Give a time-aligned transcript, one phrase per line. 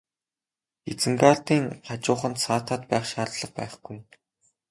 [0.91, 3.97] Изенгардын хажууханд саатаад байх шаардлага байхгүй.